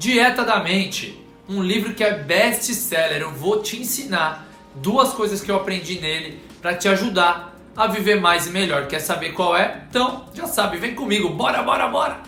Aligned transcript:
Dieta 0.00 0.46
da 0.46 0.60
Mente, 0.60 1.22
um 1.46 1.62
livro 1.62 1.92
que 1.92 2.02
é 2.02 2.10
best-seller. 2.10 3.20
Eu 3.20 3.32
vou 3.32 3.60
te 3.60 3.78
ensinar 3.78 4.48
duas 4.76 5.12
coisas 5.12 5.42
que 5.42 5.50
eu 5.50 5.56
aprendi 5.56 6.00
nele 6.00 6.40
para 6.62 6.74
te 6.74 6.88
ajudar 6.88 7.54
a 7.76 7.86
viver 7.86 8.18
mais 8.18 8.46
e 8.46 8.50
melhor. 8.50 8.86
Quer 8.86 9.00
saber 9.00 9.34
qual 9.34 9.54
é? 9.54 9.84
Então, 9.90 10.24
já 10.32 10.46
sabe, 10.46 10.78
vem 10.78 10.94
comigo. 10.94 11.28
Bora, 11.28 11.62
bora, 11.62 11.86
bora. 11.88 12.22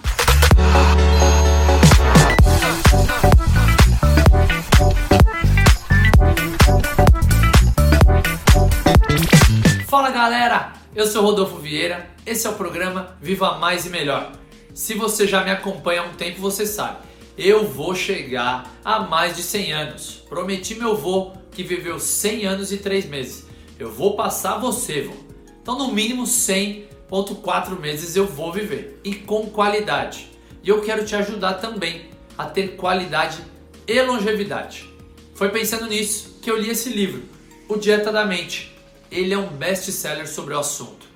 Fala 9.88 10.10
galera, 10.10 10.74
eu 10.94 11.06
sou 11.06 11.22
Rodolfo 11.22 11.56
Vieira, 11.56 12.06
esse 12.26 12.46
é 12.46 12.50
o 12.50 12.52
programa 12.52 13.16
Viva 13.22 13.56
Mais 13.56 13.86
e 13.86 13.88
Melhor. 13.88 14.32
Se 14.74 14.92
você 14.92 15.26
já 15.26 15.42
me 15.42 15.50
acompanha 15.50 16.02
há 16.02 16.04
um 16.04 16.12
tempo, 16.12 16.38
você 16.38 16.66
sabe 16.66 17.11
eu 17.36 17.66
vou 17.66 17.94
chegar 17.94 18.78
a 18.84 19.00
mais 19.00 19.36
de 19.36 19.42
100 19.42 19.72
anos. 19.72 20.22
Prometi 20.28 20.74
meu 20.74 20.96
vô 20.96 21.32
que 21.50 21.62
viveu 21.62 21.98
100 21.98 22.46
anos 22.46 22.72
e 22.72 22.78
3 22.78 23.06
meses. 23.06 23.46
Eu 23.78 23.90
vou 23.90 24.16
passar 24.16 24.58
você, 24.58 25.02
vô. 25.02 25.14
Então, 25.60 25.78
no 25.78 25.92
mínimo 25.92 26.24
100.4 26.24 27.78
meses 27.78 28.16
eu 28.16 28.26
vou 28.26 28.52
viver 28.52 29.00
e 29.04 29.14
com 29.14 29.46
qualidade. 29.46 30.30
E 30.62 30.68
eu 30.68 30.80
quero 30.82 31.04
te 31.04 31.16
ajudar 31.16 31.54
também 31.54 32.10
a 32.36 32.46
ter 32.46 32.76
qualidade 32.76 33.38
e 33.86 34.02
longevidade. 34.02 34.88
Foi 35.34 35.48
pensando 35.48 35.86
nisso 35.86 36.38
que 36.40 36.50
eu 36.50 36.58
li 36.58 36.70
esse 36.70 36.90
livro, 36.90 37.22
O 37.68 37.76
Dieta 37.76 38.12
da 38.12 38.24
Mente. 38.24 38.72
Ele 39.10 39.34
é 39.34 39.38
um 39.38 39.48
best-seller 39.48 40.28
sobre 40.28 40.54
o 40.54 40.58
assunto. 40.58 41.06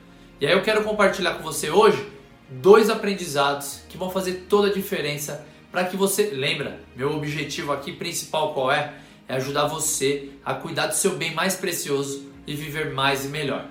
E 0.40 0.46
aí 0.46 0.52
eu 0.52 0.62
quero 0.62 0.84
compartilhar 0.84 1.34
com 1.34 1.42
você 1.42 1.70
hoje 1.70 2.06
dois 2.48 2.90
aprendizados 2.90 3.80
que 3.88 3.96
vão 3.96 4.10
fazer 4.10 4.46
toda 4.48 4.68
a 4.68 4.72
diferença 4.72 5.46
para 5.76 5.84
que 5.84 5.94
você, 5.94 6.30
lembra, 6.30 6.80
meu 6.96 7.14
objetivo 7.14 7.70
aqui 7.70 7.92
principal 7.92 8.54
qual 8.54 8.72
é? 8.72 8.94
É 9.28 9.34
ajudar 9.34 9.66
você 9.66 10.30
a 10.42 10.54
cuidar 10.54 10.86
do 10.86 10.94
seu 10.94 11.16
bem 11.16 11.34
mais 11.34 11.54
precioso 11.54 12.24
e 12.46 12.54
viver 12.54 12.94
mais 12.94 13.26
e 13.26 13.28
melhor. 13.28 13.66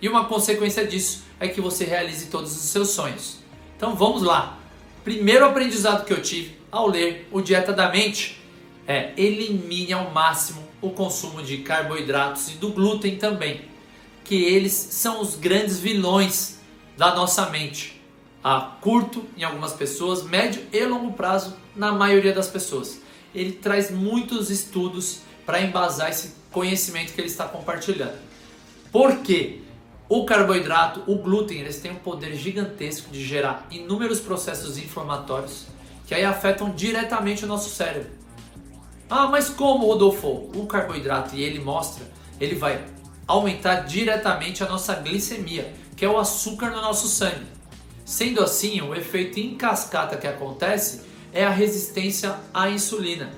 E 0.00 0.08
uma 0.08 0.24
consequência 0.24 0.86
disso 0.86 1.24
é 1.38 1.46
que 1.46 1.60
você 1.60 1.84
realize 1.84 2.28
todos 2.28 2.56
os 2.56 2.62
seus 2.62 2.88
sonhos. 2.92 3.36
Então 3.76 3.94
vamos 3.94 4.22
lá. 4.22 4.58
Primeiro 5.04 5.44
aprendizado 5.44 6.06
que 6.06 6.12
eu 6.14 6.22
tive 6.22 6.56
ao 6.72 6.88
ler 6.88 7.28
o 7.30 7.42
Dieta 7.42 7.74
da 7.74 7.90
Mente 7.90 8.40
é 8.88 9.12
elimine 9.14 9.92
ao 9.92 10.10
máximo 10.12 10.66
o 10.80 10.88
consumo 10.88 11.42
de 11.42 11.58
carboidratos 11.58 12.48
e 12.48 12.52
do 12.52 12.70
glúten 12.70 13.18
também, 13.18 13.60
que 14.24 14.42
eles 14.42 14.72
são 14.72 15.20
os 15.20 15.36
grandes 15.36 15.78
vilões 15.78 16.60
da 16.96 17.14
nossa 17.14 17.50
mente 17.50 17.99
a 18.42 18.60
curto 18.80 19.24
em 19.36 19.44
algumas 19.44 19.72
pessoas, 19.72 20.22
médio 20.22 20.62
e 20.72 20.84
longo 20.84 21.12
prazo 21.12 21.56
na 21.76 21.92
maioria 21.92 22.32
das 22.32 22.48
pessoas. 22.48 23.00
Ele 23.34 23.52
traz 23.52 23.90
muitos 23.90 24.50
estudos 24.50 25.20
para 25.44 25.60
embasar 25.60 26.10
esse 26.10 26.34
conhecimento 26.50 27.12
que 27.12 27.20
ele 27.20 27.28
está 27.28 27.46
compartilhando. 27.46 28.18
Por 28.90 29.18
quê? 29.18 29.60
O 30.08 30.24
carboidrato, 30.24 31.04
o 31.06 31.18
glúten, 31.18 31.60
eles 31.60 31.80
têm 31.80 31.92
um 31.92 31.96
poder 31.96 32.34
gigantesco 32.34 33.10
de 33.10 33.24
gerar 33.24 33.66
inúmeros 33.70 34.18
processos 34.18 34.76
inflamatórios 34.76 35.66
que 36.10 36.14
aí 36.14 36.24
afetam 36.24 36.70
diretamente 36.70 37.44
o 37.44 37.46
nosso 37.46 37.70
cérebro. 37.70 38.10
Ah, 39.08 39.28
mas 39.28 39.48
como, 39.48 39.86
Rodolfo? 39.86 40.50
O 40.56 40.66
carboidrato, 40.66 41.36
e 41.36 41.42
ele 41.44 41.60
mostra, 41.60 42.04
ele 42.40 42.56
vai 42.56 42.84
aumentar 43.28 43.82
diretamente 43.82 44.64
a 44.64 44.68
nossa 44.68 44.92
glicemia, 44.96 45.72
que 45.96 46.04
é 46.04 46.08
o 46.08 46.18
açúcar 46.18 46.70
no 46.70 46.82
nosso 46.82 47.06
sangue. 47.06 47.46
Sendo 48.10 48.42
assim, 48.42 48.80
o 48.80 48.92
efeito 48.92 49.38
em 49.38 49.54
cascata 49.54 50.16
que 50.16 50.26
acontece 50.26 51.02
é 51.32 51.44
a 51.44 51.50
resistência 51.50 52.34
à 52.52 52.68
insulina. 52.68 53.30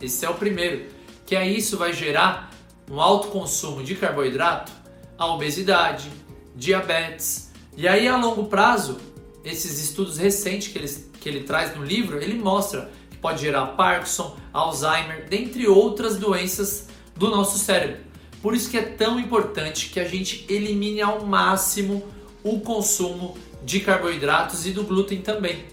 Esse 0.00 0.24
é 0.24 0.30
o 0.30 0.34
primeiro, 0.34 0.86
que 1.26 1.36
aí 1.36 1.58
isso 1.58 1.76
vai 1.76 1.92
gerar 1.92 2.50
um 2.90 3.02
alto 3.02 3.28
consumo 3.28 3.84
de 3.84 3.94
carboidrato, 3.94 4.72
a 5.18 5.26
obesidade, 5.26 6.10
diabetes. 6.56 7.52
E 7.76 7.86
aí 7.86 8.08
a 8.08 8.16
longo 8.16 8.44
prazo, 8.44 8.96
esses 9.44 9.78
estudos 9.78 10.16
recentes 10.16 10.68
que 10.68 10.78
ele, 10.78 10.88
que 11.20 11.28
ele 11.28 11.40
traz 11.44 11.76
no 11.76 11.84
livro, 11.84 12.16
ele 12.16 12.38
mostra 12.38 12.90
que 13.10 13.18
pode 13.18 13.42
gerar 13.42 13.76
Parkinson, 13.76 14.38
Alzheimer, 14.54 15.28
dentre 15.28 15.68
outras 15.68 16.16
doenças 16.16 16.88
do 17.14 17.28
nosso 17.28 17.58
cérebro. 17.58 17.98
Por 18.40 18.54
isso 18.54 18.70
que 18.70 18.78
é 18.78 18.82
tão 18.82 19.20
importante 19.20 19.90
que 19.90 20.00
a 20.00 20.08
gente 20.08 20.46
elimine 20.48 21.02
ao 21.02 21.26
máximo 21.26 22.02
o 22.42 22.60
consumo 22.60 23.36
de 23.64 23.80
carboidratos 23.80 24.66
e 24.66 24.70
do 24.70 24.84
glúten 24.84 25.20
também, 25.20 25.64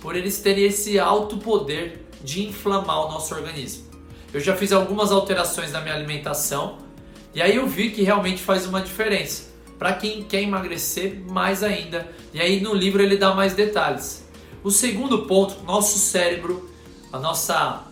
por 0.00 0.16
eles 0.16 0.40
terem 0.40 0.64
esse 0.64 0.98
alto 0.98 1.38
poder 1.38 2.06
de 2.22 2.46
inflamar 2.46 3.06
o 3.06 3.12
nosso 3.12 3.34
organismo. 3.34 3.86
Eu 4.32 4.40
já 4.40 4.54
fiz 4.56 4.72
algumas 4.72 5.10
alterações 5.10 5.72
na 5.72 5.80
minha 5.80 5.94
alimentação 5.94 6.78
e 7.34 7.40
aí 7.40 7.56
eu 7.56 7.66
vi 7.66 7.90
que 7.90 8.02
realmente 8.02 8.42
faz 8.42 8.66
uma 8.66 8.80
diferença 8.80 9.48
para 9.78 9.92
quem 9.92 10.24
quer 10.24 10.42
emagrecer 10.42 11.20
mais 11.30 11.62
ainda. 11.62 12.08
E 12.34 12.40
aí 12.40 12.60
no 12.60 12.74
livro 12.74 13.02
ele 13.02 13.16
dá 13.16 13.34
mais 13.34 13.54
detalhes. 13.54 14.26
O 14.62 14.70
segundo 14.70 15.20
ponto, 15.26 15.62
nosso 15.64 15.98
cérebro, 15.98 16.68
a 17.12 17.18
nossa 17.18 17.84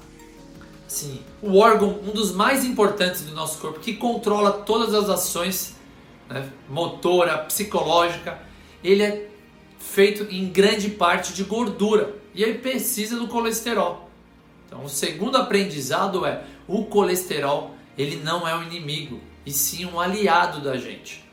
assim, 0.86 1.20
o 1.42 1.56
órgão, 1.56 2.00
um 2.06 2.12
dos 2.12 2.32
mais 2.32 2.64
importantes 2.64 3.22
do 3.22 3.34
nosso 3.34 3.58
corpo 3.58 3.80
que 3.80 3.94
controla 3.94 4.52
todas 4.52 4.94
as 4.94 5.08
ações 5.08 5.76
né, 6.28 6.48
motora, 6.68 7.38
psicológica, 7.38 8.40
ele 8.82 9.02
é 9.02 9.28
feito 9.92 10.26
em 10.30 10.48
grande 10.48 10.90
parte 10.90 11.32
de 11.32 11.44
gordura 11.44 12.14
e 12.34 12.42
ele 12.42 12.58
precisa 12.58 13.16
do 13.16 13.28
colesterol. 13.28 14.10
Então, 14.66 14.84
o 14.84 14.88
segundo 14.88 15.36
aprendizado 15.36 16.26
é 16.26 16.44
o 16.66 16.84
colesterol, 16.84 17.74
ele 17.96 18.16
não 18.16 18.46
é 18.46 18.54
um 18.54 18.62
inimigo, 18.64 19.20
e 19.44 19.52
sim 19.52 19.86
um 19.86 19.98
aliado 19.98 20.60
da 20.60 20.76
gente. 20.76 21.24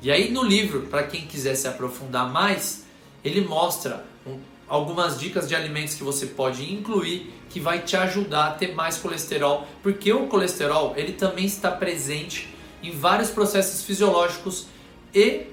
E 0.00 0.12
aí 0.12 0.30
no 0.30 0.44
livro, 0.44 0.82
para 0.82 1.02
quem 1.02 1.26
quiser 1.26 1.54
se 1.54 1.66
aprofundar 1.66 2.30
mais, 2.30 2.84
ele 3.24 3.40
mostra 3.40 4.04
um, 4.26 4.38
algumas 4.68 5.18
dicas 5.18 5.48
de 5.48 5.56
alimentos 5.56 5.94
que 5.94 6.04
você 6.04 6.26
pode 6.26 6.72
incluir 6.72 7.34
que 7.50 7.58
vai 7.58 7.80
te 7.80 7.96
ajudar 7.96 8.48
a 8.48 8.50
ter 8.50 8.74
mais 8.74 8.98
colesterol, 8.98 9.66
porque 9.82 10.12
o 10.12 10.26
colesterol, 10.26 10.92
ele 10.96 11.14
também 11.14 11.46
está 11.46 11.70
presente 11.70 12.54
em 12.82 12.92
vários 12.92 13.30
processos 13.30 13.82
fisiológicos 13.82 14.66
e 15.14 15.46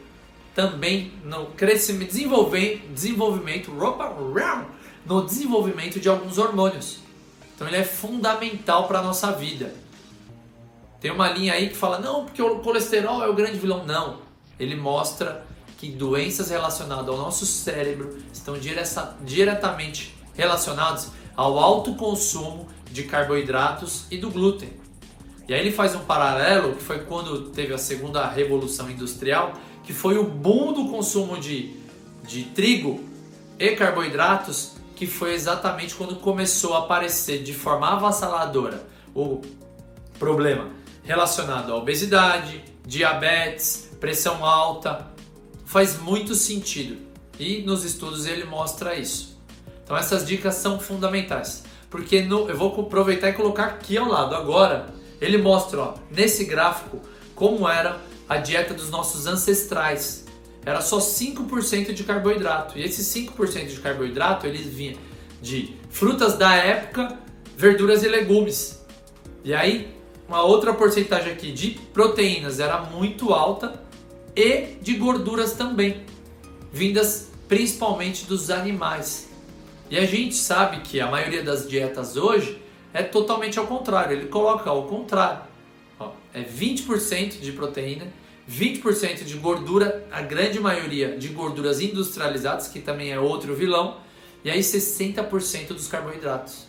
também 0.56 1.12
no 1.26 1.48
crescimento, 1.48 2.08
desenvolvimento, 2.08 2.88
desenvolvimento, 2.94 3.72
no 5.06 5.26
desenvolvimento 5.26 6.00
de 6.00 6.08
alguns 6.08 6.38
hormônios. 6.38 7.00
Então 7.54 7.68
ele 7.68 7.78
é 7.78 7.84
fundamental 7.84 8.88
para 8.88 9.00
a 9.00 9.02
nossa 9.04 9.34
vida. 9.34 9.76
Tem 11.02 11.12
uma 11.12 11.30
linha 11.30 11.54
aí 11.54 11.70
que 11.70 11.76
fala, 11.76 12.00
não, 12.00 12.24
porque 12.24 12.42
o 12.42 12.60
colesterol 12.60 13.22
é 13.22 13.28
o 13.28 13.34
grande 13.34 13.60
vilão. 13.60 13.86
Não. 13.86 14.22
Ele 14.58 14.76
mostra 14.76 15.46
que 15.78 15.90
doenças 15.90 16.50
relacionadas 16.50 17.10
ao 17.10 17.18
nosso 17.18 17.46
cérebro 17.46 18.18
estão 18.32 18.56
diretamente 19.24 20.16
relacionadas 20.34 21.12
ao 21.36 21.60
alto 21.60 21.96
consumo 21.96 22.68
de 22.90 23.04
carboidratos 23.04 24.06
e 24.10 24.18
do 24.18 24.32
glúten. 24.32 24.70
E 25.48 25.54
aí 25.54 25.60
ele 25.60 25.72
faz 25.72 25.96
um 25.96 26.00
paralelo 26.00 26.76
que 26.76 26.84
foi 26.84 27.00
quando 27.00 27.50
teve 27.50 27.74
a 27.74 27.78
segunda 27.78 28.28
revolução 28.28 28.90
industrial, 28.90 29.54
que 29.84 29.94
foi 29.94 30.18
o 30.18 30.24
boom 30.24 30.74
do 30.74 30.90
consumo 30.90 31.38
de, 31.38 31.76
de 32.24 32.44
trigo 32.46 33.04
e 33.60 33.72
carboidratos, 33.76 34.74
que 34.96 35.06
foi 35.06 35.34
exatamente 35.34 35.94
quando 35.94 36.16
começou 36.16 36.74
a 36.74 36.80
aparecer 36.80 37.44
de 37.44 37.54
forma 37.54 37.88
avassaladora 37.90 38.88
o 39.14 39.42
problema 40.18 40.70
relacionado 41.04 41.72
à 41.72 41.76
obesidade, 41.76 42.64
diabetes, 42.86 43.92
pressão 44.00 44.44
alta. 44.44 45.08
Faz 45.66 46.00
muito 46.00 46.34
sentido 46.34 46.98
e 47.40 47.62
nos 47.62 47.84
estudos 47.84 48.26
ele 48.26 48.46
mostra 48.46 48.96
isso. 48.96 49.38
Então 49.84 49.96
essas 49.96 50.26
dicas 50.26 50.56
são 50.56 50.80
fundamentais, 50.80 51.64
porque 51.90 52.22
no, 52.22 52.50
eu 52.50 52.58
vou 52.58 52.82
aproveitar 52.82 53.30
e 53.30 53.34
colocar 53.34 53.66
aqui 53.66 53.98
ao 53.98 54.08
lado 54.08 54.36
agora. 54.36 54.94
Ele 55.26 55.38
mostra 55.38 55.82
ó, 55.82 55.94
nesse 56.12 56.46
gráfico 56.46 57.02
como 57.34 57.68
era 57.68 58.00
a 58.30 58.38
dieta 58.38 58.74
dos 58.74 58.90
nossos 58.90 59.26
ancestrais. 59.26 60.26
Era 60.66 60.82
só 60.82 61.00
5% 61.00 61.94
de 61.94 62.04
carboidrato. 62.04 62.78
E 62.78 62.84
esse 62.84 63.02
5% 63.02 63.68
de 63.68 63.80
carboidrato 63.80 64.48
eles 64.48 64.66
vinha 64.68 64.96
de 65.42 65.76
frutas 65.90 66.38
da 66.38 66.56
época, 66.56 67.20
verduras 67.58 68.04
e 68.04 68.08
legumes. 68.08 68.84
E 69.44 69.54
aí, 69.54 69.96
uma 70.28 70.44
outra 70.44 70.74
porcentagem 70.74 71.32
aqui 71.32 71.52
de 71.52 71.72
proteínas 71.94 72.60
era 72.60 72.82
muito 72.82 73.34
alta 73.34 73.84
e 74.36 74.78
de 74.82 74.96
gorduras 74.96 75.54
também, 75.54 76.04
vindas 76.72 77.30
principalmente 77.48 78.26
dos 78.26 78.50
animais. 78.50 79.30
E 79.90 79.98
a 79.98 80.06
gente 80.06 80.36
sabe 80.36 80.82
que 80.82 81.00
a 81.00 81.08
maioria 81.08 81.44
das 81.44 81.68
dietas 81.68 82.18
hoje 82.18 82.60
é 82.96 83.04
totalmente 83.04 83.60
ao 83.60 83.68
contrário, 83.68 84.16
ele 84.16 84.28
coloca 84.28 84.70
ao 84.70 84.88
contrário. 84.88 85.42
Ó, 86.00 86.12
é 86.34 86.42
20% 86.42 87.42
de 87.42 87.52
proteína, 87.52 88.08
20% 88.50 89.26
de 89.26 89.36
gordura, 89.36 90.08
a 90.10 90.22
grande 90.22 90.62
maioria 90.62 91.18
de 91.18 91.28
gorduras 91.28 91.82
industrializadas, 91.82 92.70
que 92.70 92.80
também 92.80 93.12
é 93.12 93.20
outro 93.20 93.54
vilão, 93.54 93.98
e 94.46 94.50
aí 94.50 94.62
60% 94.62 95.68
dos 95.68 95.90
carboidratos. 95.90 96.68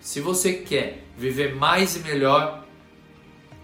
Se 0.00 0.18
você 0.18 0.54
quer 0.54 1.04
viver 1.18 1.54
mais 1.54 1.94
e 1.94 1.98
melhor, 1.98 2.64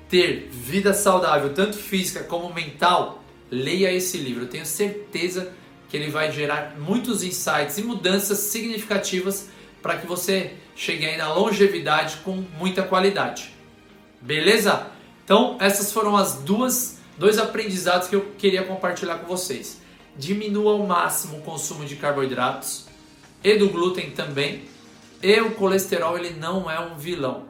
ter 0.07 0.51
vida 0.53 0.93
saudável, 0.93 1.55
tanto 1.55 1.79
física 1.79 2.23
como 2.25 2.53
mental, 2.53 3.25
leia 3.51 3.91
esse 3.91 4.19
livro. 4.19 4.45
Eu 4.45 4.49
tenho 4.49 4.67
certeza 4.67 5.51
que 5.89 5.97
ele 5.97 6.11
vai 6.11 6.31
gerar 6.31 6.77
muitos 6.79 7.23
insights 7.23 7.79
e 7.79 7.83
mudanças 7.83 8.39
significativas 8.39 9.49
para 9.87 9.99
que 9.99 10.07
você 10.07 10.55
chegue 10.75 11.07
aí 11.07 11.17
na 11.17 11.33
longevidade 11.33 12.17
com 12.25 12.45
muita 12.59 12.83
qualidade. 12.83 13.55
Beleza? 14.21 14.89
Então, 15.25 15.57
essas 15.61 15.93
foram 15.93 16.17
as 16.17 16.41
duas 16.41 16.99
dois 17.17 17.39
aprendizados 17.39 18.09
que 18.09 18.17
eu 18.17 18.33
queria 18.37 18.65
compartilhar 18.65 19.19
com 19.19 19.29
vocês. 19.29 19.81
Diminua 20.17 20.73
ao 20.73 20.85
máximo 20.85 21.39
o 21.39 21.43
consumo 21.43 21.85
de 21.85 21.95
carboidratos 21.95 22.87
e 23.45 23.57
do 23.57 23.69
glúten 23.69 24.11
também. 24.11 24.63
E 25.23 25.41
o 25.41 25.53
colesterol 25.53 26.19
ele 26.19 26.31
não 26.31 26.69
é 26.69 26.81
um 26.81 26.97
vilão. 26.97 27.45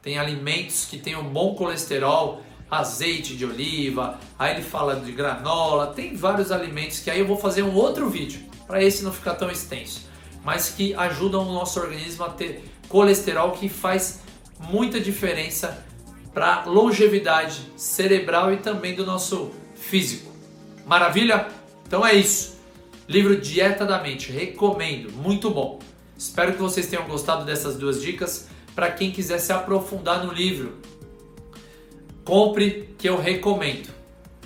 Tem 0.00 0.20
alimentos 0.20 0.84
que 0.84 0.98
têm 0.98 1.16
um 1.16 1.24
bom 1.24 1.56
colesterol, 1.56 2.42
azeite 2.70 3.36
de 3.36 3.44
oliva, 3.44 4.20
aí 4.38 4.54
ele 4.54 4.62
fala 4.62 4.94
de 4.94 5.10
granola, 5.10 5.88
tem 5.88 6.14
vários 6.14 6.52
alimentos 6.52 7.00
que 7.00 7.10
aí 7.10 7.18
eu 7.18 7.26
vou 7.26 7.36
fazer 7.36 7.64
um 7.64 7.74
outro 7.74 8.08
vídeo 8.08 8.40
para 8.68 8.80
esse 8.80 9.02
não 9.02 9.12
ficar 9.12 9.34
tão 9.34 9.50
extenso, 9.50 10.08
mas 10.44 10.70
que 10.70 10.94
ajudam 10.94 11.48
o 11.48 11.52
nosso 11.52 11.78
organismo 11.80 12.24
a 12.24 12.30
ter 12.30 12.64
colesterol 12.88 13.52
que 13.52 13.68
faz 13.68 14.20
muita 14.58 15.00
diferença 15.00 15.84
para 16.32 16.64
longevidade 16.64 17.60
cerebral 17.76 18.52
e 18.52 18.58
também 18.58 18.94
do 18.94 19.04
nosso 19.04 19.50
físico. 19.74 20.30
Maravilha? 20.86 21.48
Então 21.86 22.06
é 22.06 22.14
isso. 22.14 22.58
Livro 23.08 23.40
Dieta 23.40 23.84
da 23.84 24.00
Mente, 24.00 24.30
recomendo, 24.30 25.10
muito 25.12 25.50
bom. 25.50 25.80
Espero 26.16 26.52
que 26.52 26.60
vocês 26.60 26.86
tenham 26.86 27.06
gostado 27.06 27.44
dessas 27.44 27.76
duas 27.76 28.00
dicas. 28.00 28.48
Para 28.74 28.90
quem 28.90 29.10
quiser 29.10 29.38
se 29.38 29.52
aprofundar 29.52 30.24
no 30.24 30.32
livro, 30.32 30.78
compre 32.24 32.94
que 32.96 33.08
eu 33.08 33.20
recomendo. 33.20 33.88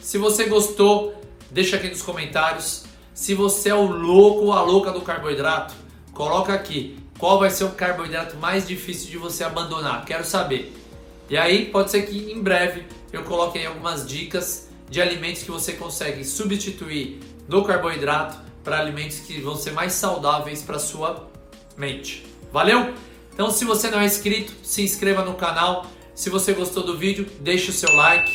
Se 0.01 0.17
você 0.17 0.45
gostou, 0.47 1.15
deixa 1.51 1.77
aqui 1.77 1.89
nos 1.89 2.01
comentários. 2.01 2.85
Se 3.13 3.35
você 3.35 3.69
é 3.69 3.75
o 3.75 3.87
louco 3.87 4.47
ou 4.47 4.53
a 4.53 4.63
louca 4.63 4.91
do 4.91 5.03
carboidrato, 5.03 5.75
coloca 6.15 6.55
aqui 6.55 6.97
qual 7.19 7.39
vai 7.39 7.51
ser 7.51 7.65
o 7.65 7.71
carboidrato 7.71 8.37
mais 8.37 8.67
difícil 8.67 9.11
de 9.11 9.19
você 9.19 9.45
abandonar. 9.45 10.05
Quero 10.05 10.25
saber. 10.25 10.75
E 11.29 11.37
aí 11.37 11.67
pode 11.67 11.91
ser 11.91 12.03
que 12.03 12.33
em 12.33 12.43
breve 12.43 12.87
eu 13.13 13.23
coloque 13.25 13.59
aí 13.59 13.67
algumas 13.67 14.07
dicas 14.07 14.69
de 14.89 15.01
alimentos 15.01 15.43
que 15.43 15.51
você 15.51 15.73
consegue 15.73 16.25
substituir 16.25 17.21
do 17.49 17.65
carboidrato 17.65 18.39
para 18.63 18.79
alimentos 18.79 19.21
que 19.21 19.41
vão 19.41 19.57
ser 19.57 19.73
mais 19.73 19.93
saudáveis 19.93 20.63
para 20.63 20.79
sua 20.79 21.29
mente. 21.77 22.25
Valeu? 22.53 22.95
Então, 23.33 23.51
se 23.51 23.65
você 23.65 23.91
não 23.91 24.01
é 24.01 24.07
inscrito, 24.07 24.53
se 24.63 24.83
inscreva 24.83 25.25
no 25.25 25.35
canal. 25.35 25.87
Se 26.15 26.31
você 26.31 26.53
gostou 26.53 26.85
do 26.85 26.97
vídeo, 26.97 27.27
deixe 27.41 27.71
o 27.71 27.73
seu 27.73 27.93
like. 27.95 28.31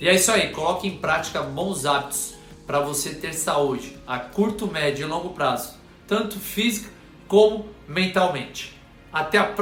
E 0.00 0.08
é 0.08 0.14
isso 0.14 0.30
aí, 0.30 0.50
coloque 0.50 0.86
em 0.86 0.98
prática 0.98 1.42
bons 1.42 1.86
hábitos 1.86 2.34
para 2.66 2.80
você 2.80 3.14
ter 3.14 3.32
saúde 3.32 3.96
a 4.06 4.18
curto, 4.18 4.66
médio 4.66 5.06
e 5.06 5.08
longo 5.08 5.30
prazo, 5.30 5.74
tanto 6.06 6.38
física 6.38 6.90
como 7.28 7.66
mentalmente. 7.86 8.72
Até 9.12 9.38
a 9.38 9.44
próxima! 9.44 9.52